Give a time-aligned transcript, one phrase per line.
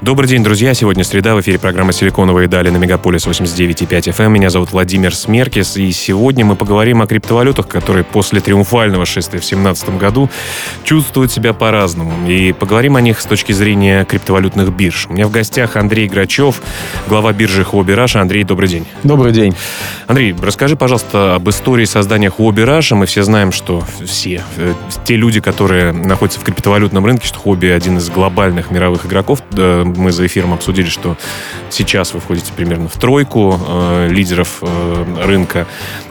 [0.00, 0.74] Добрый день, друзья.
[0.74, 1.34] Сегодня среда.
[1.34, 4.26] В эфире программа «Силиконовые дали» на Мегаполис 89,5 FM.
[4.26, 4.32] Эм.
[4.32, 5.76] Меня зовут Владимир Смеркис.
[5.76, 10.30] И сегодня мы поговорим о криптовалютах, которые после триумфального шествия в 2017 году
[10.84, 12.12] чувствуют себя по-разному.
[12.28, 15.08] И поговорим о них с точки зрения криптовалютных бирж.
[15.10, 16.62] У меня в гостях Андрей Грачев,
[17.08, 18.20] глава биржи Huobi Russia.
[18.20, 18.86] Андрей, добрый день.
[19.02, 19.56] Добрый день.
[20.06, 22.94] Андрей, расскажи, пожалуйста, об истории создания Huobi Russia.
[22.94, 27.72] Мы все знаем, что все, э, те люди, которые находятся в криптовалютном рынке, что Huobi
[27.72, 29.42] один из глобальных мировых игроков,
[29.96, 31.16] мы за эфиром обсудили, что
[31.70, 35.66] сейчас вы входите примерно в тройку э, лидеров э, рынка.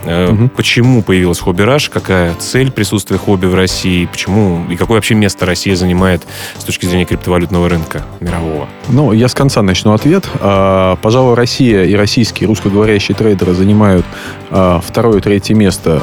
[0.05, 0.49] Э, угу.
[0.49, 1.89] Почему появилась Хобби Раш?
[1.89, 4.05] Какая цель присутствия хобби в России?
[4.05, 6.23] Почему и какое вообще место Россия занимает
[6.57, 8.67] с точки зрения криптовалютного рынка мирового?
[8.89, 10.25] Ну, я с конца начну ответ.
[10.39, 14.05] А, пожалуй, Россия и российские русскоговорящие трейдеры занимают
[14.49, 16.01] а, второе и третье место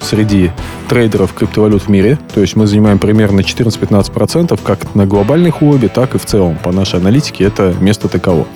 [0.00, 0.50] среди
[0.88, 2.18] трейдеров криптовалют в мире.
[2.34, 6.58] То есть мы занимаем примерно 14-15% как на глобальной хобби, так и в целом.
[6.62, 8.46] По нашей аналитике это место таково.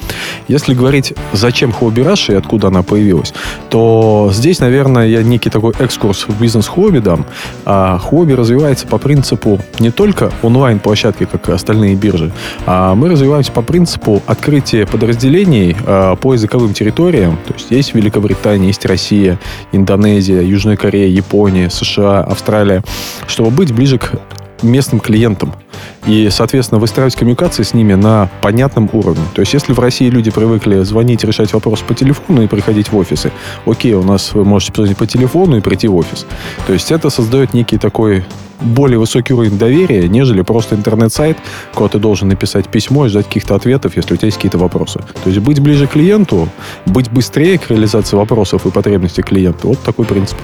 [0.47, 3.33] Если говорить, зачем хобби Раша и откуда она появилась,
[3.71, 7.27] то здесь, наверное, я некий такой экскурс в бизнес-хобби дам.
[7.65, 12.33] А хобби развивается по принципу не только онлайн-площадки, как остальные биржи,
[12.67, 17.39] а мы развиваемся по принципу открытия подразделений а, по языковым территориям.
[17.47, 19.39] То есть есть Великобритания, есть Россия,
[19.73, 21.38] Индонезия, Южная Корея, Япония,
[21.71, 22.83] США, Австралия,
[23.27, 24.13] чтобы быть ближе к
[24.63, 25.55] местным клиентам.
[26.07, 29.23] И, соответственно, выстраивать коммуникации с ними на понятном уровне.
[29.35, 32.97] То есть, если в России люди привыкли звонить, решать вопросы по телефону и приходить в
[32.97, 33.31] офисы,
[33.67, 36.27] окей, у нас вы можете позвонить по телефону и прийти в офис.
[36.67, 38.25] То есть, это создает некий такой
[38.61, 41.39] более высокий уровень доверия, нежели просто интернет-сайт,
[41.75, 45.01] куда ты должен написать письмо и ждать каких-то ответов, если у тебя есть какие-то вопросы.
[45.23, 46.49] То есть быть ближе к клиенту,
[46.87, 49.69] быть быстрее к реализации вопросов и потребностей клиента.
[49.69, 50.39] Вот такой принцип.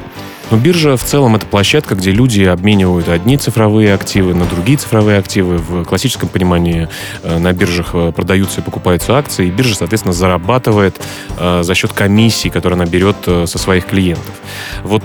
[0.51, 5.19] Но биржа в целом это площадка, где люди обменивают одни цифровые активы на другие цифровые
[5.19, 5.57] активы.
[5.57, 6.89] В классическом понимании
[7.23, 11.01] э, на биржах э, продаются и покупаются акции, и биржа, соответственно, зарабатывает
[11.39, 14.35] э, за счет комиссии, которую она берет со своих клиентов.
[14.83, 15.05] Вот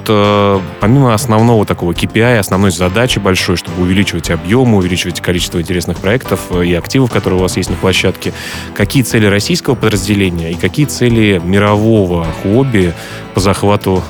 [0.79, 6.73] помимо основного такого KPI, основной задачи большой, чтобы увеличивать объем, увеличивать количество интересных проектов и
[6.73, 8.33] активов, которые у вас есть на площадке,
[8.73, 12.94] какие цели российского подразделения и какие цели мирового хобби
[13.33, 14.03] по захвату,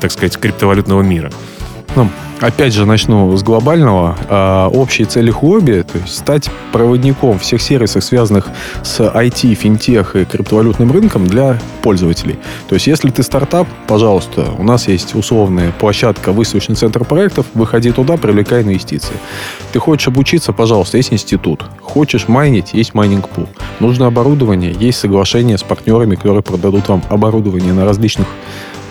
[0.00, 1.30] так сказать, криптовалютного мира?
[1.96, 2.10] Ну,
[2.40, 4.18] опять же, начну с глобального.
[4.28, 8.48] А, общие цели Huobi, то есть стать проводником всех сервисов, связанных
[8.82, 12.38] с IT, финтех и криптовалютным рынком для пользователей.
[12.68, 17.90] То есть, если ты стартап, пожалуйста, у нас есть условная площадка, выставочный центр проектов, выходи
[17.92, 19.16] туда, привлекай инвестиции.
[19.72, 21.64] Ты хочешь обучиться, пожалуйста, есть институт.
[21.80, 23.48] Хочешь майнить, есть майнинг-пул.
[23.80, 28.26] Нужно оборудование, есть соглашение с партнерами, которые продадут вам оборудование на различных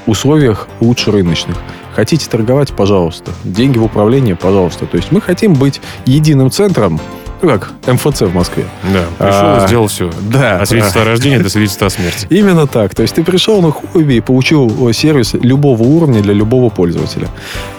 [0.07, 1.57] условиях лучше рыночных.
[1.95, 3.31] Хотите торговать, пожалуйста.
[3.43, 4.85] Деньги в управление, пожалуйста.
[4.85, 6.99] То есть мы хотим быть единым центром,
[7.41, 8.65] ну как, МФЦ в Москве.
[8.83, 10.11] Да, пришел а, и сделал все.
[10.21, 10.59] Да.
[10.59, 12.27] От свидетельства о рождении до свидетельства о смерти.
[12.29, 12.93] Именно так.
[12.95, 17.29] То есть ты пришел на хобби и получил сервис любого уровня для любого пользователя.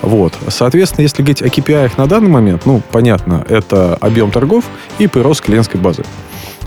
[0.02, 0.34] Вот.
[0.48, 4.64] Соответственно, если говорить о KPI на данный момент, ну, понятно, это объем торгов
[4.98, 6.04] и прирост клиентской базы.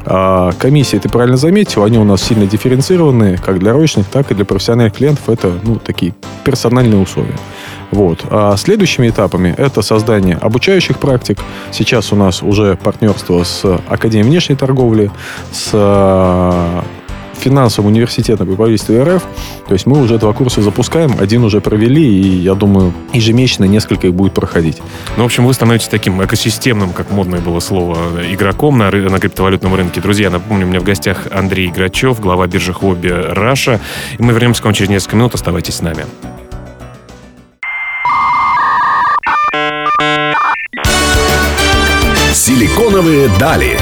[0.05, 4.33] А комиссии, ты правильно заметил, они у нас сильно дифференцированные, как для розничных, так и
[4.35, 5.29] для профессиональных клиентов.
[5.29, 7.35] Это ну, такие персональные условия.
[7.91, 8.25] Вот.
[8.29, 11.39] А следующими этапами это создание обучающих практик.
[11.71, 15.11] Сейчас у нас уже партнерство с Академией внешней торговли,
[15.51, 15.71] с
[17.39, 19.23] финансовым университетом при правительстве РФ.
[19.67, 24.07] То есть мы уже два курса запускаем, один уже провели, и я думаю, ежемесячно несколько
[24.07, 24.77] их будет проходить.
[25.17, 27.97] Ну, в общем, вы становитесь таким экосистемным, как модное было слово,
[28.31, 30.01] игроком на, на криптовалютном рынке.
[30.01, 33.79] Друзья, напомню, у меня в гостях Андрей Грачев, глава биржи Хобби Раша.
[34.17, 35.33] И мы вернемся к вам через несколько минут.
[35.35, 36.05] Оставайтесь с нами.
[42.33, 43.77] Силиконовые дали.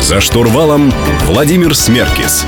[0.00, 0.92] За штурвалом
[1.26, 2.46] Владимир Смеркис.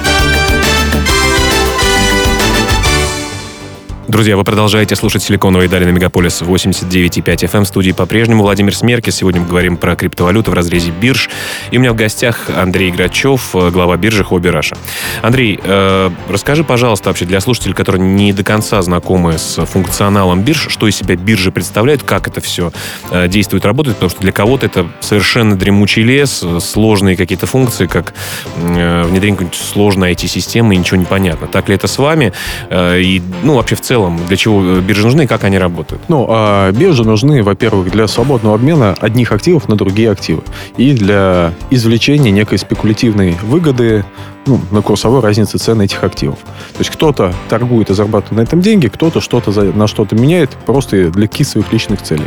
[4.09, 7.65] Друзья, вы продолжаете слушать «Силиконовые дали» на Мегаполис 89,5 FM.
[7.65, 9.17] В студии по-прежнему Владимир Смеркис.
[9.17, 11.29] Сегодня мы говорим про криптовалюту в разрезе бирж.
[11.73, 14.77] И у меня в гостях Андрей Грачев, глава биржи Хобби Раша.
[15.23, 20.69] Андрей, э, расскажи, пожалуйста, вообще для слушателей, которые не до конца знакомы с функционалом бирж,
[20.71, 22.71] что из себя биржи представляют, как это все
[23.11, 28.15] э, действует, работает, потому что для кого-то это совершенно дремучий лес, сложные какие-то функции, как
[28.57, 31.49] э, внедрение какой-нибудь сложной IT-системы, и ничего не понятно.
[31.49, 32.33] Так ли это с вами?
[32.71, 35.57] Э, и, ну, вообще в целом, целом, для чего э, биржи нужны и как они
[35.57, 36.03] работают?
[36.09, 40.43] Ну, а биржи нужны, во-первых, для свободного обмена одних активов на другие активы
[40.77, 44.05] и для извлечения некой спекулятивной выгоды
[44.47, 46.39] ну, на курсовой разнице цен этих активов.
[46.73, 51.11] То есть кто-то торгует и зарабатывает на этом деньги, кто-то что-то на что-то меняет просто
[51.11, 52.27] для каких своих личных целей.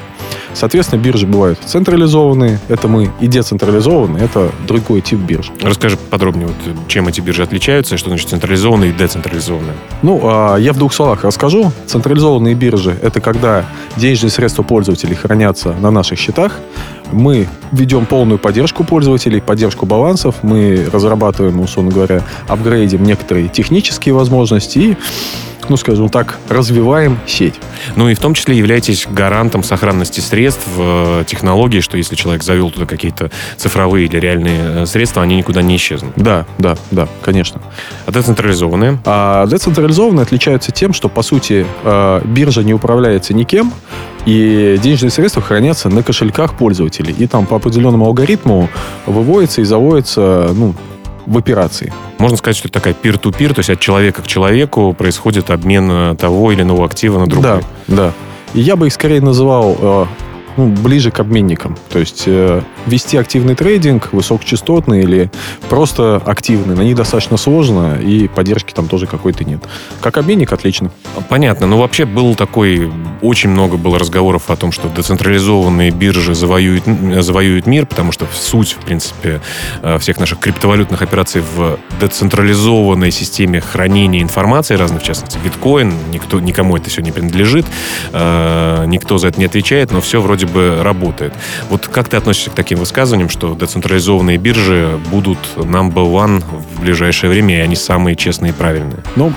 [0.54, 5.52] Соответственно, биржи бывают централизованные, это мы, и децентрализованные, это другой тип бирж.
[5.62, 9.76] Расскажи подробнее, вот, чем эти биржи отличаются, что значит централизованные и децентрализованные.
[10.02, 11.72] Ну, а, я в двух словах расскажу.
[11.86, 13.66] Централизованные биржи– это когда
[13.96, 16.60] денежные средства пользователей хранятся на наших счетах,
[17.12, 24.80] мы ведем полную поддержку пользователей, поддержку балансов, мы разрабатываем, условно говоря, апгрейдим некоторые технические возможности
[24.80, 24.98] и
[25.70, 27.56] ну, скажем так, развиваем сеть.
[27.96, 32.72] Ну и в том числе являетесь гарантом сохранности средств э, технологии, что если человек завел
[32.72, 36.14] туда какие-то цифровые или реальные э, средства, они никуда не исчезнут.
[36.16, 37.62] Да, да, да, конечно.
[38.06, 39.00] А децентрализованные?
[39.06, 43.72] А децентрализованные отличаются тем, что, по сути, э, биржа не управляется никем,
[44.26, 47.16] и денежные средства хранятся на кошельках пользователей.
[47.18, 48.70] И там по определенному алгоритму
[49.06, 50.76] выводится и заводится ну,
[51.30, 51.94] в операции.
[52.18, 56.16] Можно сказать, что это такая пир-ту-пир, то есть от человека к человеку происходит обмен э,
[56.16, 57.62] того или иного актива на другой.
[57.88, 58.14] Да, да.
[58.54, 60.06] И я бы их скорее называл э,
[60.60, 61.78] ну, ближе к обменникам.
[61.90, 65.32] То есть э, вести активный трейдинг, высокочастотный или
[65.70, 69.64] просто активный, на них достаточно сложно, и поддержки там тоже какой-то нет.
[70.02, 70.92] Как обменник отлично.
[71.30, 71.66] Понятно.
[71.66, 72.92] Ну, вообще был такой...
[73.22, 76.84] Очень много было разговоров о том, что децентрализованные биржи завоюют,
[77.22, 79.40] завоюют мир, потому что суть, в принципе,
[79.82, 85.94] э, всех наших криптовалютных операций в децентрализованной системе хранения информации разных, в частности, биткоин.
[86.12, 87.66] Никто, никому это все не принадлежит,
[88.12, 91.34] э, никто за это не отвечает, но все вроде бы работает.
[91.70, 96.44] Вот как ты относишься к таким высказываниям, что децентрализованные биржи будут number one
[96.76, 99.00] в ближайшее время, и они самые честные и правильные?
[99.16, 99.32] Ну,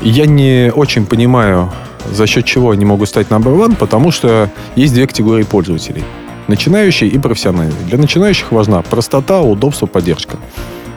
[0.00, 1.72] я не очень понимаю,
[2.12, 6.04] за счет чего они могут стать number one, потому что есть две категории пользователей.
[6.46, 7.76] Начинающие и профессиональные.
[7.88, 10.38] Для начинающих важна простота, удобство, поддержка.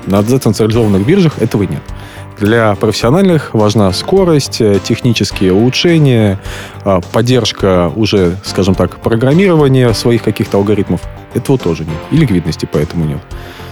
[0.08, 1.82] На децентрализованных биржах этого нет.
[2.42, 6.40] Для профессиональных важна скорость, э, технические улучшения,
[6.84, 11.02] а, поддержка уже, скажем так, программирования своих каких-то алгоритмов.
[11.36, 11.98] Этого тоже нет.
[12.10, 13.20] И ликвидности поэтому нет.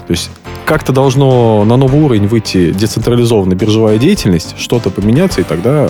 [0.05, 0.29] То есть
[0.65, 5.89] как-то должно на новый уровень выйти децентрализованная биржевая деятельность, что-то поменяться, и тогда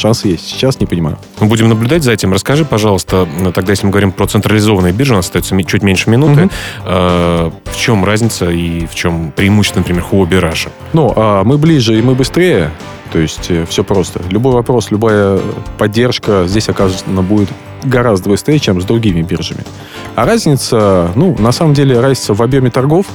[0.00, 0.46] шансы есть.
[0.48, 1.18] Сейчас не понимаю.
[1.38, 2.32] Мы будем наблюдать за этим.
[2.32, 6.44] Расскажи, пожалуйста, тогда, если мы говорим про централизованные биржи, у нас остается чуть меньше минуты.
[6.44, 6.50] Угу.
[6.86, 10.68] Э, в чем разница и в чем преимущество, например, Huobi Russia?
[10.92, 12.70] Ну, а мы ближе и мы быстрее.
[13.12, 14.22] То есть э, все просто.
[14.30, 15.40] Любой вопрос, любая
[15.78, 17.48] поддержка здесь оказана будет
[17.82, 19.64] гораздо быстрее, чем с другими биржами.
[20.14, 23.06] А разница, ну, на самом деле, разница в объеме торгов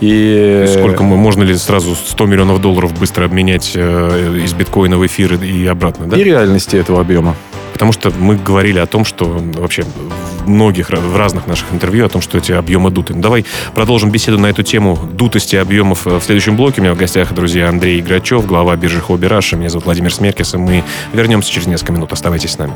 [0.00, 0.64] и...
[0.78, 5.34] Сколько мы, можно ли сразу 100 миллионов долларов быстро обменять э, из биткоина в эфир
[5.34, 6.16] и обратно, да?
[6.16, 7.36] И реальности этого объема.
[7.74, 12.08] Потому что мы говорили о том, что вообще в многих, в разных наших интервью о
[12.08, 13.14] том, что эти объемы дуты.
[13.14, 13.44] Ну, давай
[13.74, 16.80] продолжим беседу на эту тему дутости объемов э, в следующем блоке.
[16.80, 19.56] У меня в гостях, друзья, Андрей Играчев, глава биржи Хобби Раша.
[19.56, 22.12] Меня зовут Владимир Смеркис, и мы вернемся через несколько минут.
[22.12, 22.74] Оставайтесь с нами.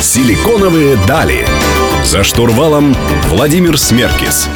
[0.00, 1.46] Силиконовые дали.
[2.04, 2.96] За штурвалом
[3.28, 4.48] Владимир Смеркис.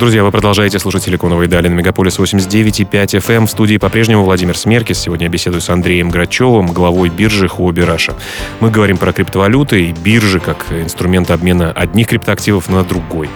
[0.00, 3.34] Друзья, вы продолжаете слушать «Силиконовые дали» на Мегаполис 89,5 FM.
[3.34, 3.46] Эм.
[3.46, 4.98] В студии по-прежнему Владимир Смеркис.
[4.98, 8.14] Сегодня я беседую с Андреем Грачевым, главой биржи Huobi Russia.
[8.60, 13.28] Мы говорим про криптовалюты и биржи как инструмент обмена одних криптоактивов на другой.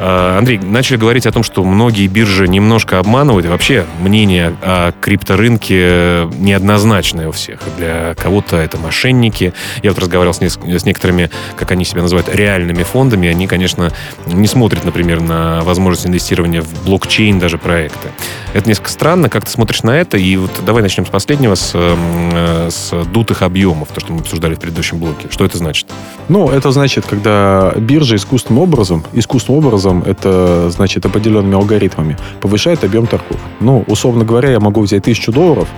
[0.00, 3.44] А, Андрей, начали говорить о том, что многие биржи немножко обманывают.
[3.44, 7.60] И вообще мнение о крипторынке неоднозначное у всех.
[7.76, 9.52] Для кого-то это мошенники.
[9.82, 13.28] Я вот разговаривал с, с некоторыми, как они себя называют, реальными фондами.
[13.28, 13.92] Они, конечно,
[14.26, 18.08] не смотрят, например, на возможность возможность инвестирования в блокчейн даже проекты.
[18.54, 19.28] Это несколько странно.
[19.28, 20.16] Как ты смотришь на это?
[20.16, 24.54] И вот давай начнем с последнего, с, э, с дутых объемов, то, что мы обсуждали
[24.54, 25.28] в предыдущем блоке.
[25.30, 25.86] Что это значит?
[26.28, 33.06] Ну, это значит, когда биржа искусственным образом, искусственным образом, это значит определенными алгоритмами, повышает объем
[33.06, 33.40] торгов.
[33.60, 35.68] Ну, условно говоря, я могу взять тысячу долларов,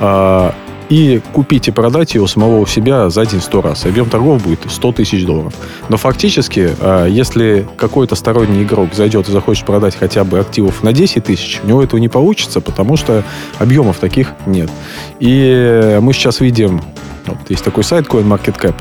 [0.00, 0.54] а,
[0.92, 3.86] и купить и продать ее самого у себя за день сто раз.
[3.86, 5.54] Объем торгов будет 100 тысяч долларов.
[5.88, 10.92] Но фактически, а, если какой-то сторонний игрок зайдет и захочет продать хотя бы активов на
[10.92, 13.24] 10 тысяч, у него этого не получится, потому что
[13.58, 14.68] объемов таких нет.
[15.18, 16.82] И мы сейчас видим,
[17.24, 18.74] вот есть такой сайт CoinMarketCap,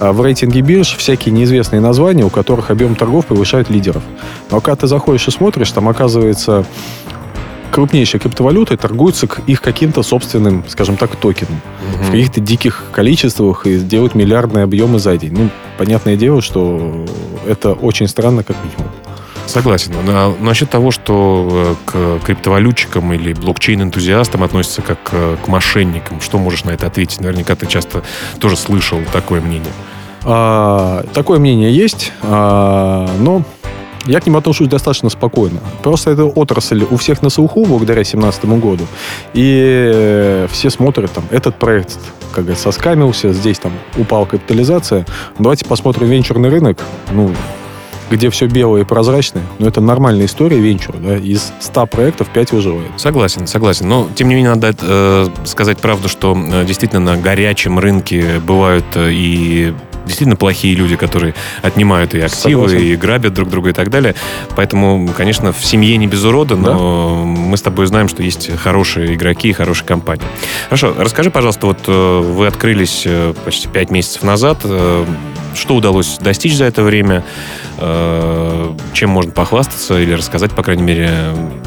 [0.00, 4.02] а, в рейтинге бирж всякие неизвестные названия, у которых объем торгов превышает лидеров.
[4.50, 6.64] Но когда ты заходишь и смотришь, там оказывается
[7.70, 11.60] крупнейшие криптовалюты торгуются к их каким-то собственным, скажем так, токеном.
[11.94, 12.04] Угу.
[12.04, 15.32] В каких-то диких количествах и делают миллиардные объемы за день.
[15.32, 17.06] Ну, понятное дело, что
[17.46, 18.92] это очень странно, как минимум.
[19.46, 19.92] Согласен.
[20.06, 26.38] На, насчет того, что э, к криптовалютчикам или блокчейн-энтузиастам относятся как э, к мошенникам, что
[26.38, 27.20] можешь на это ответить?
[27.20, 28.04] Наверняка ты часто
[28.38, 29.72] тоже слышал такое мнение.
[30.24, 33.42] А, такое мнение есть, а, но
[34.06, 35.60] я к ним отношусь достаточно спокойно.
[35.82, 38.86] Просто эта отрасль у всех на слуху благодаря 2017 году.
[39.34, 41.98] И все смотрят там, этот проект
[42.32, 45.04] как говорится, соскамился, здесь там упала капитализация.
[45.38, 46.78] Давайте посмотрим венчурный рынок.
[47.10, 47.32] Ну,
[48.10, 52.52] где все белое и прозрачное, но это нормальная история венчура, да, из 100 проектов 5
[52.52, 52.90] выживает.
[52.96, 53.88] Согласен, согласен.
[53.88, 58.84] Но, тем не менее, надо э, сказать правду, что э, действительно на горячем рынке бывают
[58.94, 59.72] э, и
[60.10, 62.86] действительно плохие люди, которые отнимают и активы, Согласен.
[62.86, 64.14] и грабят друг друга и так далее.
[64.56, 67.40] Поэтому, конечно, в семье не без урода, но да?
[67.40, 70.24] мы с тобой знаем, что есть хорошие игроки и хорошие компании.
[70.64, 74.58] Хорошо, расскажи, пожалуйста, вот э, вы открылись э, почти пять месяцев назад.
[74.64, 75.04] Э,
[75.54, 77.24] что удалось достичь за это время?
[78.92, 81.10] Чем можно похвастаться или рассказать, по крайней мере,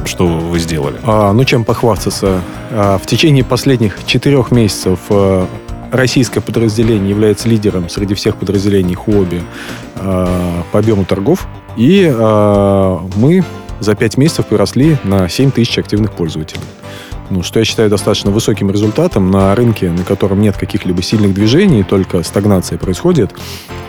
[0.06, 0.96] что вы сделали?
[1.04, 2.42] А, ну, чем похвастаться?
[2.72, 5.00] А, в течение последних четырех месяцев
[5.94, 9.42] российское подразделение является лидером среди всех подразделений Хуоби
[9.96, 11.48] э, по объему торгов.
[11.78, 13.44] И э, мы
[13.80, 16.62] за 5 месяцев приросли на 7 тысяч активных пользователей.
[17.30, 21.84] Ну, что я считаю достаточно высоким результатом на рынке, на котором нет каких-либо сильных движений,
[21.84, 23.32] только стагнация происходит.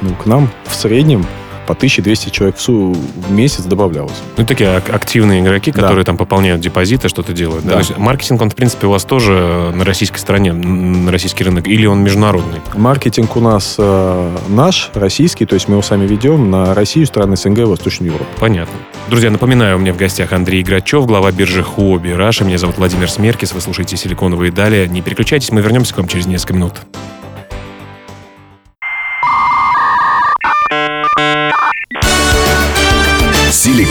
[0.03, 1.27] Ну, к нам в среднем
[1.66, 2.94] по 1200 человек в,
[3.30, 4.23] месяц добавлялось.
[4.37, 6.04] Ну, такие активные игроки, которые да.
[6.04, 7.64] там пополняют депозиты, что-то делают.
[7.64, 7.80] Да.
[7.80, 7.94] Да?
[7.99, 12.02] маркетинг, он, в принципе, у вас тоже на российской стороне, на российский рынок, или он
[12.02, 12.61] международный?
[12.75, 17.37] Маркетинг у нас э, наш, российский, то есть мы его сами ведем на Россию, страны
[17.37, 18.30] СНГ, Восточную Европу.
[18.38, 18.75] Понятно.
[19.09, 22.45] Друзья, напоминаю, у меня в гостях Андрей Грачев, глава биржи Huobi Russia.
[22.44, 24.87] Меня зовут Владимир Смеркис, вы слушаете «Силиконовые дали».
[24.87, 26.75] Не переключайтесь, мы вернемся к вам через несколько минут.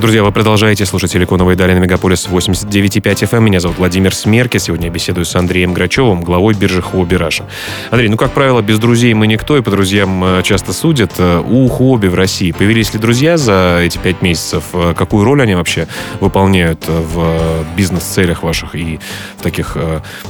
[0.00, 3.40] Друзья, вы продолжаете слушать «Силиконовые дали» на Мегаполис 89.5 FM.
[3.40, 4.56] Меня зовут Владимир Смеркис.
[4.56, 7.44] Сегодня я беседую с Андреем Грачевым, главой биржи Huobi Russia.
[7.90, 11.12] Андрей, ну, как правило, без друзей мы никто, и по друзьям э, часто судят.
[11.18, 14.64] Э, у Хобби в России появились ли друзья за эти пять месяцев?
[14.72, 15.86] Э, какую роль они вообще
[16.20, 19.00] выполняют в бизнес-целях ваших и
[19.36, 19.76] в таких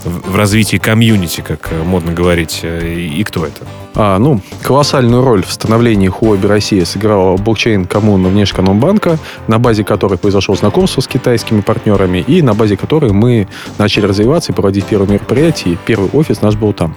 [0.05, 2.65] в развитии комьюнити, как модно говорить?
[2.65, 3.65] И кто это?
[3.95, 10.55] А, ну, колоссальную роль в становлении Huobi России сыграла блокчейн-коммуна Внешэкономбанка, на базе которой произошло
[10.55, 13.49] знакомство с китайскими партнерами, и на базе которой мы
[13.79, 15.79] начали развиваться и проводить первые мероприятия.
[15.87, 16.97] Первый офис наш был там.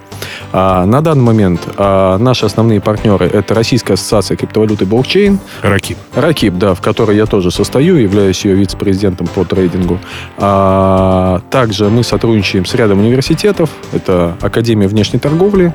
[0.52, 5.40] А, на данный момент а, наши основные партнеры– это Российская ассоциация криптовалюты блокчейн.
[5.62, 5.98] Ракип.
[6.16, 10.00] Ракип, да, в которой я тоже состою, являюсь ее вице-президентом по трейдингу.
[10.38, 13.70] А, также мы сотрудничаем с рядом университетов.
[13.92, 15.74] Это Академия внешней торговли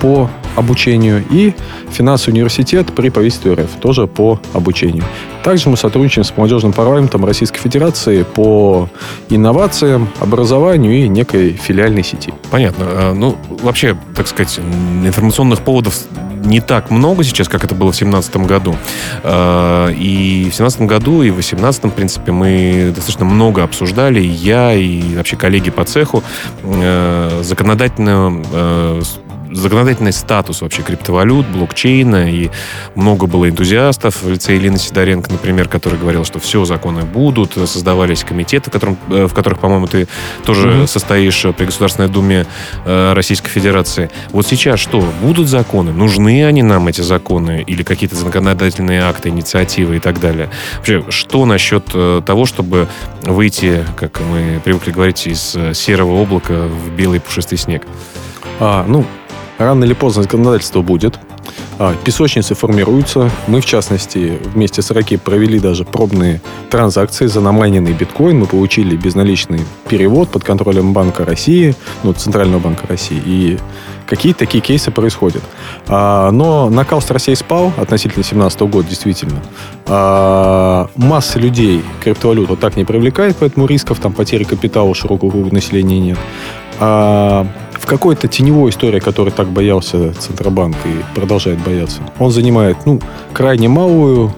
[0.00, 1.54] по обучению и
[1.90, 5.04] финансовый университет при правительстве РФ тоже по обучению.
[5.42, 8.88] Также мы сотрудничаем с молодежным парламентом Российской Федерации по
[9.28, 12.32] инновациям, образованию и некой филиальной сети.
[12.50, 12.84] Понятно.
[12.88, 15.94] А, ну, вообще, так сказать, информационных поводов
[16.44, 18.76] не так много сейчас, как это было в 2017 году.
[19.22, 24.74] А, и в 2017 году, и в 2018, в принципе, мы достаточно много обсуждали, я
[24.74, 26.22] и вообще коллеги по цеху,
[26.62, 28.44] э, законодательную
[29.52, 32.50] законодательный статус вообще криптовалют, блокчейна, и
[32.94, 38.24] много было энтузиастов в лице Елены Сидоренко, например, который говорил, что все законы будут, создавались
[38.24, 40.08] комитеты, которым, э, в которых, по-моему, ты
[40.44, 40.86] тоже mm-hmm.
[40.86, 42.46] состоишь при Государственной Думе
[42.84, 44.10] э, Российской Федерации.
[44.30, 45.00] Вот сейчас что?
[45.22, 45.92] Будут законы?
[45.92, 47.64] Нужны они нам, эти законы?
[47.66, 50.50] Или какие-то законодательные акты, инициативы и так далее?
[50.76, 52.88] Вообще, что насчет э, того, чтобы
[53.22, 57.86] выйти, как мы привыкли говорить, из серого облака в белый пушистый снег?
[58.60, 59.06] А, ну,
[59.58, 61.18] Рано или поздно законодательство будет.
[61.78, 63.30] А, песочницы формируются.
[63.46, 68.38] Мы, в частности, вместе с Раки провели даже пробные транзакции за намайненный биткоин.
[68.38, 73.22] Мы получили безналичный перевод под контролем Банка России, ну, Центрального банка России.
[73.24, 73.58] И
[74.06, 75.42] какие-то такие кейсы происходят.
[75.86, 79.40] А, но накал страстей спал относительно 2017 года, действительно.
[79.86, 86.18] А, масса людей криптовалюту так не привлекает, поэтому рисков там потери капитала широкого населения нет.
[87.88, 93.00] Какой-то теневой истории, которой так боялся Центробанк и продолжает бояться, он занимает ну,
[93.32, 94.32] крайне малую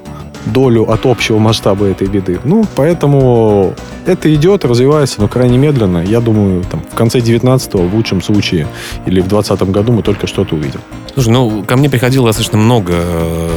[0.47, 2.40] долю от общего масштаба этой беды.
[2.45, 3.75] Ну, поэтому
[4.07, 5.99] это идет, развивается, но крайне медленно.
[5.99, 8.66] Я думаю, там, в конце 19-го, в лучшем случае,
[9.07, 10.80] или в 20 году мы только что-то увидим.
[11.12, 13.49] Слушай, ну, ко мне приходило достаточно много э,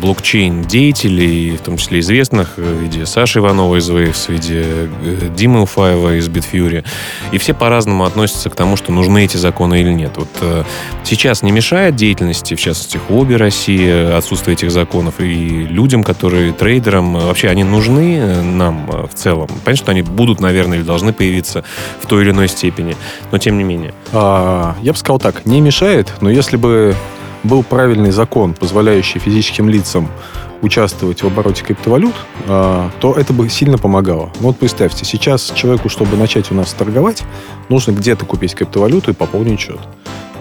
[0.00, 5.62] блокчейн-деятелей, в том числе известных, в виде Саши Иванова из Waves, в виде э, Димы
[5.62, 6.84] Уфаева из Bitfury.
[7.32, 10.12] И все по-разному относятся к тому, что нужны эти законы или нет.
[10.16, 10.64] Вот э,
[11.04, 17.14] сейчас не мешает деятельности, в частности, хобби России, отсутствие этих законов, и людям, которые трейдерам,
[17.14, 19.48] вообще они нужны нам в целом.
[19.64, 21.64] Понятно, что они будут, наверное, или должны появиться
[22.00, 22.96] в той или иной степени,
[23.30, 23.94] но тем не менее.
[24.12, 26.94] А, я бы сказал так, не мешает, но если бы
[27.44, 30.08] был правильный закон, позволяющий физическим лицам
[30.62, 32.14] участвовать в обороте криптовалют,
[32.46, 34.30] а, то это бы сильно помогало.
[34.40, 37.22] Ну вот представьте, сейчас человеку, чтобы начать у нас торговать,
[37.68, 39.80] нужно где-то купить криптовалюту и пополнить счет.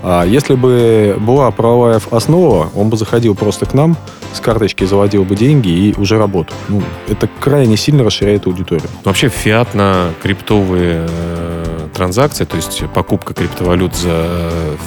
[0.01, 3.97] А если бы была правовая основа, он бы заходил просто к нам,
[4.33, 6.55] с карточки заводил бы деньги и уже работал.
[6.69, 8.87] Ну, это крайне сильно расширяет аудиторию.
[9.03, 11.07] Вообще фиат на криптовые
[11.91, 14.39] э, транзакции, то есть покупка криптовалют за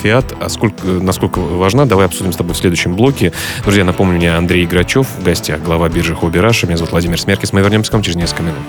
[0.03, 3.33] фиат, а сколько, насколько важна, давай обсудим с тобой в следующем блоке.
[3.65, 6.67] Друзья, напомню, меня Андрей Грачев в гостях, глава биржи Хобби Раша.
[6.67, 7.53] Меня зовут Владимир Смеркис.
[7.53, 8.63] Мы вернемся к вам через несколько минут.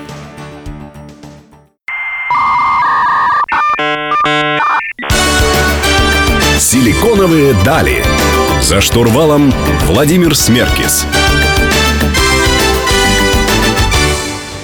[6.60, 8.04] Силиконовые дали.
[8.62, 9.54] За штурвалом
[9.86, 11.06] Владимир Смеркис.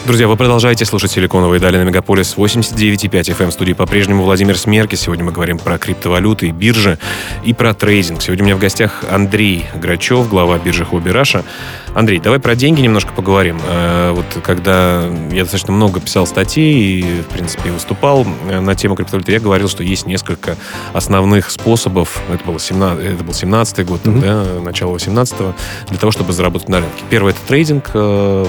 [0.10, 3.50] Друзья, вы продолжаете слушать «Силиконовые дали» на Мегаполис 89.5 FM.
[3.50, 4.96] В студии по-прежнему Владимир Смерки.
[4.96, 6.98] Сегодня мы говорим про криптовалюты и биржи
[7.46, 8.20] и про трейдинг.
[8.20, 11.44] Сегодня у меня в гостях Андрей Грачев, глава биржи Хобби Раша.
[11.94, 13.62] Андрей, давай про деньги немножко поговорим.
[13.68, 18.96] Э, вот когда я достаточно много писал статей и, в принципе, выступал э, на тему
[18.96, 20.58] криптовалюты, я говорил, что есть несколько
[20.92, 22.20] основных способов.
[22.34, 24.22] Это был 17, это был 17 год, mm-hmm.
[24.22, 25.54] да, начало 18-го,
[25.90, 27.04] для того, чтобы заработать на рынке.
[27.12, 28.46] Первый— это трейдинг, э,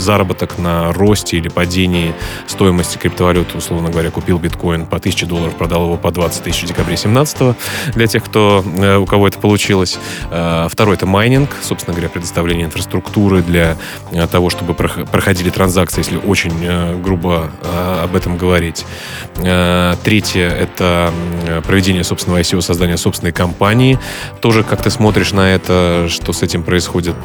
[0.00, 2.14] заработок на росте или падении
[2.46, 6.66] стоимости криптовалюты, условно говоря, купил биткоин по 1000 долларов, продал его по 20 тысяч в
[6.66, 7.56] декабре 17
[7.94, 9.98] для тех, кто, э, у кого это получилось.
[10.30, 13.76] Э, второй— это майнинг, собственно говоря, предоставление инфраструктуры для
[14.12, 17.50] э, того, чтобы проходили транзакции, если очень грубо
[18.02, 18.84] об этом говорить.
[19.34, 21.12] Третье— это
[21.66, 23.98] проведение собственного ICO, создание собственной компании.
[24.40, 27.16] Тоже как ты смотришь на это, что с этим происходит.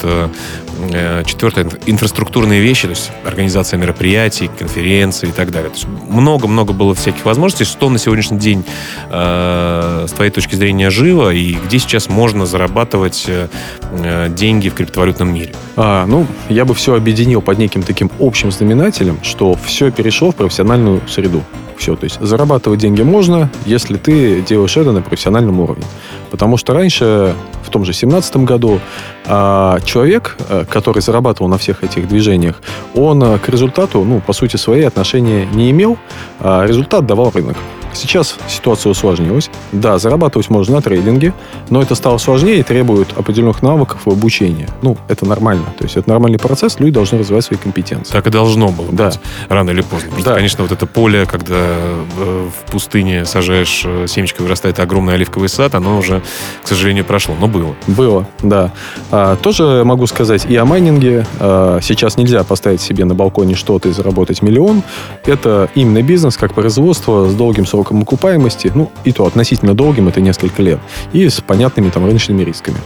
[1.26, 5.70] Четвертое— инфраструктурные вещи, то есть организация мероприятий, конференций и так далее.
[5.70, 8.66] То есть много-много было всяких возможностей, что на сегодняшний день
[9.12, 15.34] э, с твоей точки зрения живо и где сейчас можно зарабатывать э, деньги в криптовалютном
[15.34, 15.54] мире?
[15.76, 20.36] А, ну, я бы все объединил под неким таким общим знаменателем, что все перешло в
[20.36, 21.44] профессиональную среду.
[21.78, 25.84] Все, то есть зарабатывать деньги можно, если ты делаешь это на профессиональном уровне.
[26.32, 28.80] Потому что раньше, в том же 2017 году,
[29.26, 32.62] а, человек, э, который зарабатывал на всех этих движениях,
[32.94, 35.98] он э, к результату, ну, по сути, свои отношения не имел,
[36.40, 37.58] а результат давал рынок.
[37.96, 39.50] Сейчас ситуация усложнилась.
[39.72, 41.34] Да, зарабатывать можно на трейдинге,
[41.70, 44.70] но это стало сложнее и требует определенных навыков и обучения.
[44.82, 45.66] Ну, это нормально.
[45.78, 48.12] То есть это нормальный процесс, люди должны развивать свои компетенции.
[48.12, 49.08] Так и должно было да.
[49.08, 50.10] быть, рано или поздно.
[50.12, 50.36] Просто, да.
[50.36, 55.76] конечно, вот это поле, когда э, в пустыне сажаешь э, семечко, вырастает огромный оливковый сад,
[55.76, 56.22] оно уже,
[56.64, 57.76] к сожалению, прошло, но было.
[57.88, 58.72] Было, да.
[59.12, 61.26] А, тоже могу сказать и о майнинге.
[61.40, 64.84] А, сейчас нельзя поставить себе на балконе что-то и заработать миллион.
[65.26, 70.08] Это именно бизнес, как производство с долгим сроком сроком окупаемости, ну, и то относительно долгим,
[70.08, 70.80] это несколько лет,
[71.14, 72.78] и с понятными там рыночными рисками.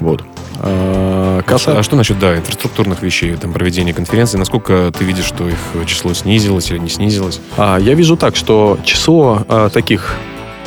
[0.00, 0.24] Вот.
[0.62, 1.78] А, касса...
[1.78, 4.38] а что насчет, да, инфраструктурных вещей, там, проведения конференции?
[4.38, 7.40] Насколько ты видишь, что их число снизилось или не снизилось?
[7.56, 10.16] А, я вижу так, что число а, таких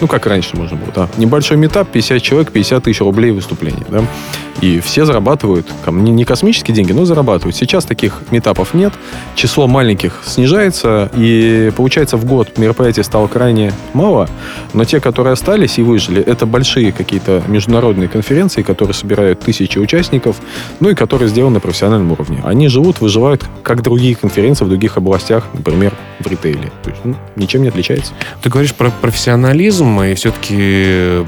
[0.01, 1.07] ну, как раньше можно было, да.
[1.17, 4.03] Небольшой метап, 50 человек, 50 тысяч рублей выступление, да.
[4.61, 7.55] И все зарабатывают, там, не космические деньги, но зарабатывают.
[7.55, 8.93] Сейчас таких метапов нет,
[9.35, 14.29] число маленьких снижается, и получается в год мероприятий стало крайне мало,
[14.73, 20.37] но те, которые остались и выжили, это большие какие-то международные конференции, которые собирают тысячи участников,
[20.79, 22.41] ну и которые сделаны на профессиональном уровне.
[22.43, 26.71] Они живут, выживают, как другие конференции в других областях, например, в ритейле.
[26.83, 28.13] То есть, ну, ничем не отличается.
[28.41, 31.23] Ты говоришь про профессионализм, и все-таки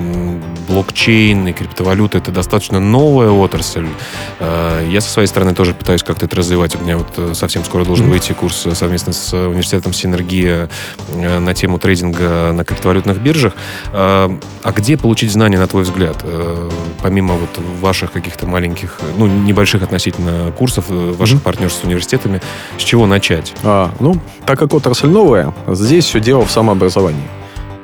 [0.76, 3.88] блокчейн и криптовалюта это достаточно новая отрасль.
[4.40, 6.76] Э, я со своей стороны тоже пытаюсь как-то это развивать.
[6.76, 10.70] У меня вот э, совсем скоро должен выйти курс совместно с университетом Синергия
[11.14, 13.54] э, на тему трейдинга на криптовалютных биржах.
[13.94, 14.38] А
[14.76, 16.26] где получить знания, на твой взгляд?
[17.02, 22.42] Помимо вот ваших каких-то маленьких, ну, небольших относительно курсов, ваших партнерств с университетами,
[22.78, 23.54] с чего начать?
[23.64, 27.28] А, ну, так как отрасль новая, здесь все дело в самообразовании.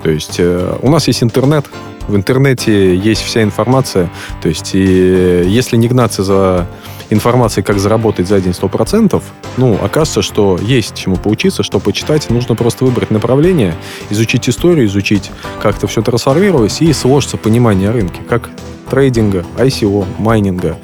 [0.04, 1.66] То есть э, у нас есть интернет,
[2.08, 4.10] в интернете есть вся информация.
[4.42, 6.68] То есть и если не гнаться за
[7.10, 9.22] информацией, как заработать за день 100%,
[9.58, 12.30] ну, окажется, что есть чему поучиться, что почитать.
[12.30, 13.76] Нужно просто выбрать направление,
[14.10, 15.30] изучить историю, изучить,
[15.62, 18.50] как это все трансформировалось, и сложится понимание рынка, как
[18.90, 20.78] трейдинга, ICO, майнинга,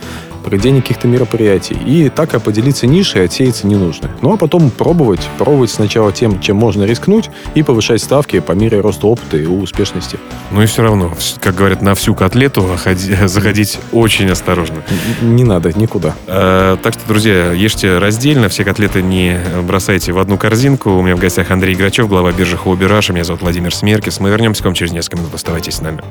[0.47, 1.77] проведение каких-то мероприятий.
[1.85, 4.09] И так и поделиться нишей, отсеяться не нужно.
[4.21, 5.27] Ну, а потом пробовать.
[5.37, 10.17] Пробовать сначала тем, чем можно рискнуть, и повышать ставки по мере роста опыта и успешности.
[10.51, 12.65] Ну и все равно, как говорят, на всю котлету
[13.25, 14.77] заходить очень осторожно.
[15.21, 16.15] Не надо никуда.
[16.27, 20.91] А, так что, друзья, ешьте раздельно, все котлеты не бросайте в одну корзинку.
[20.91, 23.11] У меня в гостях Андрей Грачев, глава биржи Хобби Раша.
[23.11, 24.21] Меня зовут Владимир Смеркис.
[24.21, 25.33] Мы вернемся к вам через несколько минут.
[25.33, 26.01] Оставайтесь с нами.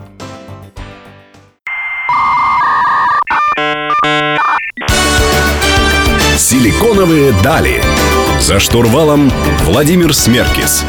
[6.36, 7.82] Силиконовые дали.
[8.40, 9.32] За штурвалом
[9.64, 10.84] Владимир Смеркис.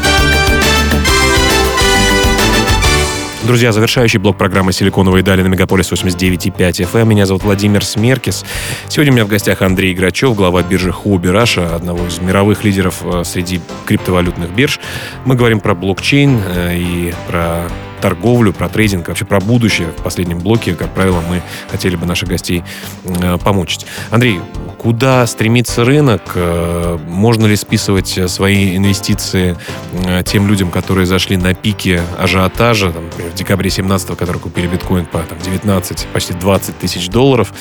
[3.44, 7.06] Друзья, завершающий блок программы «Силиконовые дали» на Мегаполис 89.5 FM.
[7.06, 8.44] Меня зовут Владимир Смеркис.
[8.88, 12.96] Сегодня у меня в гостях Андрей Грачев, глава биржи Хуби Раша, одного из мировых лидеров
[13.04, 14.78] э, среди криптовалютных бирж.
[15.24, 20.38] Мы говорим про блокчейн э, и про торговлю, про трейдинг, вообще про будущее в последнем
[20.38, 20.74] блоке.
[20.74, 22.64] Как правило, мы хотели бы наших гостей
[23.04, 23.78] э, помочь.
[24.10, 24.40] Андрей,
[24.78, 26.32] куда стремится рынок?
[26.34, 29.56] Э, можно ли списывать свои инвестиции
[29.92, 34.66] э, тем людям, которые зашли на пике ажиотажа, там, например, в декабре 17 которые купили
[34.66, 37.52] биткоин по там, 19, почти 20 тысяч долларов?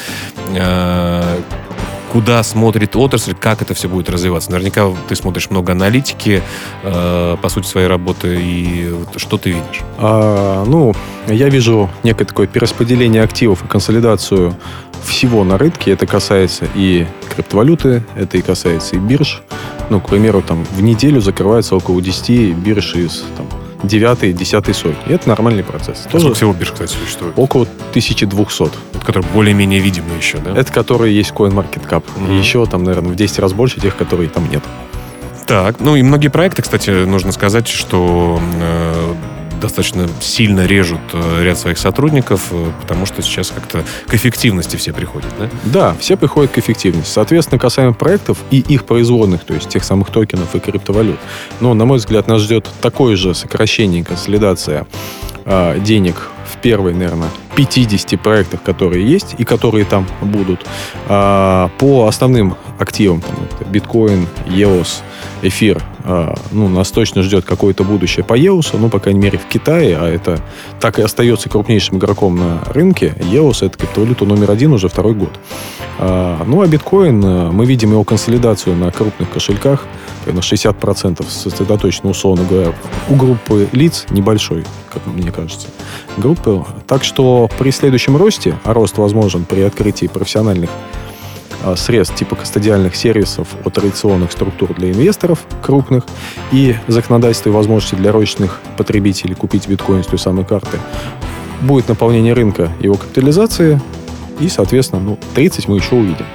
[2.17, 4.49] Куда смотрит отрасль, как это все будет развиваться.
[4.51, 6.41] Наверняка ты смотришь много аналитики,
[6.81, 9.81] э, по сути, своей работы, и что ты видишь?
[9.99, 10.95] А, ну,
[11.27, 14.55] я вижу некое такое перераспределение активов и консолидацию
[15.03, 15.91] всего на рынке.
[15.91, 19.43] Это касается и криптовалюты, это и касается и бирж.
[19.91, 23.45] Ну, к примеру, там в неделю закрывается около 10 бирж из там,
[23.83, 24.95] 9 10 сотни.
[25.07, 26.05] И это нормальный процесс.
[26.05, 27.33] А Тоже всего бирж, кстати, существует?
[27.37, 28.63] Около 1200.
[28.95, 30.55] Это которые более-менее видимые еще, да?
[30.55, 32.03] Это которые есть CoinMarketCap.
[32.03, 32.35] Mm-hmm.
[32.35, 34.63] И еще там, наверное, в 10 раз больше тех, которые там нет.
[35.45, 39.13] Так, ну и многие проекты, кстати, нужно сказать, что э,
[39.59, 44.93] достаточно сильно режут э, ряд своих сотрудников, э, потому что сейчас как-то к эффективности все
[44.93, 45.49] приходят, да?
[45.65, 47.11] Да, все приходят к эффективности.
[47.11, 51.19] Соответственно, касаемо проектов и их производных, то есть тех самых токенов и криптовалют,
[51.59, 54.87] но, на мой взгляд, нас ждет такое же сокращение, консолидация
[55.45, 60.65] э, денег в первой, наверное, 50 проектах, которые есть и которые там будут.
[61.07, 63.35] А, по основным активам, там,
[63.71, 65.01] биткоин, EOS,
[65.41, 69.45] эфир, а, ну, нас точно ждет какое-то будущее по EOS, ну, по крайней мере, в
[69.45, 70.39] Китае, а это
[70.79, 73.15] так и остается крупнейшим игроком на рынке.
[73.19, 75.39] EOS— это криптовалюта номер один уже второй год.
[75.99, 79.85] А, ну, а биткоин, мы видим его консолидацию на крупных кошельках,
[80.31, 82.73] на 60% сосредоточено, условно говоря,
[83.09, 85.67] у группы лиц небольшой, как мне кажется,
[86.17, 86.63] группы.
[86.87, 90.69] Так что при следующем росте, а рост возможен при открытии профессиональных
[91.63, 96.05] а, средств типа кастодиальных сервисов от традиционных структур для инвесторов крупных
[96.51, 100.79] и законодательства и возможности для розничных потребителей купить биткоин с той самой карты,
[101.61, 103.81] будет наполнение рынка его капитализации,
[104.39, 106.25] и, соответственно, ну, 30 мы еще увидим.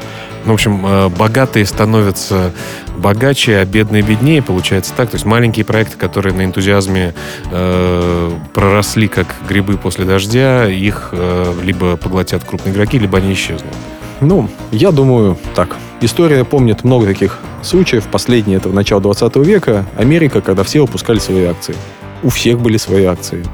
[0.45, 2.53] Ну, в общем, э, богатые становятся
[2.97, 5.11] богаче, а бедные беднее, получается так.
[5.11, 7.15] То есть маленькие проекты, которые на энтузиазме
[7.51, 13.73] э, проросли как грибы после дождя, их э, либо поглотят крупные игроки, либо они исчезнут.
[14.21, 15.77] Ну, я думаю, так.
[16.01, 18.05] История помнит много таких случаев.
[18.05, 19.85] Последнее это в начало 20 века.
[19.97, 21.75] Америка, когда все выпускали свои акции.
[22.23, 23.45] У всех были свои акции.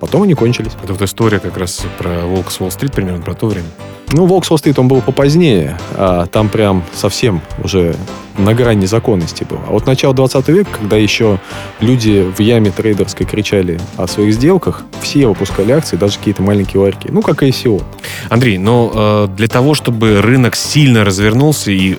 [0.00, 0.72] Потом они кончились.
[0.82, 3.66] Это вот история как раз про Волк с Уолл-стрит примерно, про то время.
[4.12, 5.76] Ну, Волк с Уолл-стрит, он был попозднее.
[5.94, 7.94] А там прям совсем уже
[8.38, 9.58] на грани законности был.
[9.68, 11.38] А вот начало 20 века, когда еще
[11.80, 17.08] люди в яме трейдерской кричали о своих сделках, все выпускали акции, даже какие-то маленькие ларьки.
[17.10, 17.82] Ну, как ICO.
[18.30, 21.98] Андрей, но э, для того, чтобы рынок сильно развернулся и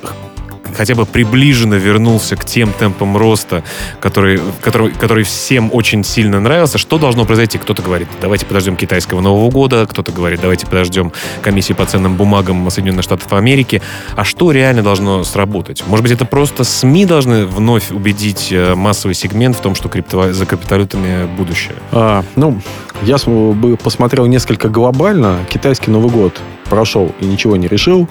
[0.76, 3.64] хотя бы приближенно вернулся к тем темпам роста,
[4.00, 7.58] который, который, который всем очень сильно нравился, что должно произойти?
[7.58, 12.70] Кто-то говорит, давайте подождем китайского Нового года, кто-то говорит, давайте подождем комиссии по ценным бумагам
[12.70, 13.82] Соединенных Штатов Америки.
[14.16, 15.84] А что реально должно сработать?
[15.88, 20.34] Может быть, это просто СМИ должны вновь убедить э, массовый сегмент в том, что крипто...
[20.34, 21.76] за криптовалютами будущее?
[21.92, 22.62] А, ну,
[23.04, 25.40] я бы посмотрел несколько глобально.
[25.50, 28.08] Китайский Новый год прошел и ничего не решил.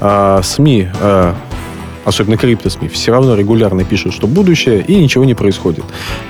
[0.00, 1.34] А, СМИ а,
[2.04, 5.84] особенно крипто-СМИ, все равно регулярно пишут, что будущее, и ничего не происходит.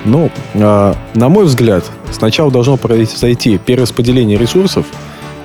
[0.04, 4.86] Но, э, на мой взгляд, сначала должно произойти перераспределение ресурсов,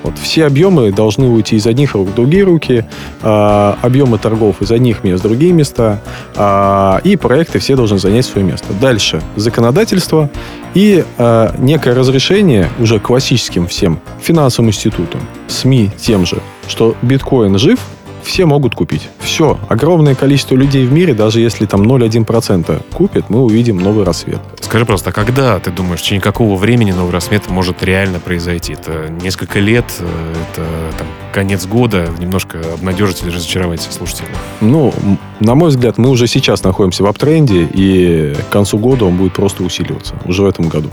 [0.02, 2.86] вот, все объемы должны уйти из одних рук в другие руки,
[3.22, 6.00] э, объемы торгов из одних мест в другие места,
[6.34, 8.66] э, и проекты все должны занять свое место.
[8.80, 10.30] Дальше законодательство
[10.74, 17.80] и э, некое разрешение уже классическим всем финансовым институтам, СМИ тем же, что биткоин жив,
[18.28, 19.08] все могут купить.
[19.20, 19.58] Все.
[19.68, 24.38] Огромное количество людей в мире, даже если там 0,1% купят, мы увидим новый рассвет.
[24.60, 28.74] Скажи просто, а когда, ты думаешь, в течение какого времени новый рассвет может реально произойти?
[28.74, 29.86] Это несколько лет?
[30.52, 30.62] Это
[30.98, 34.28] там, конец года немножко обнадежить или разочаровать слушателей?
[34.60, 34.92] Ну,
[35.40, 39.32] на мой взгляд, мы уже сейчас находимся в аптренде, и к концу года он будет
[39.32, 40.90] просто усиливаться, уже в этом году.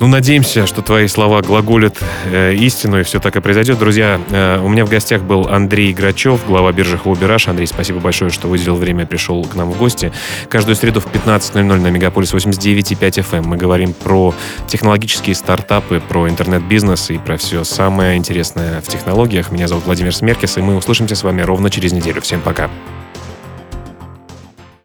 [0.00, 3.78] Ну, надеемся, что твои слова глаголят э, истину, и все так и произойдет.
[3.78, 7.48] Друзья, э, у меня в гостях был Андрей Грачев, глава биржи Хобираж.
[7.48, 10.10] Андрей, спасибо большое, что выделил время и пришел к нам в гости.
[10.48, 14.34] Каждую среду в 15.00 на Мегаполис 89.5 FM эм мы говорим про
[14.68, 19.52] технологические стартапы, про интернет-бизнес и про все самое интересное в технологиях.
[19.52, 22.22] Меня зовут Владимир Смеркис, и мы услышимся с вами ровно через неделю.
[22.22, 22.70] Всем пока.